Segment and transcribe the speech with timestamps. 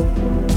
[0.00, 0.49] you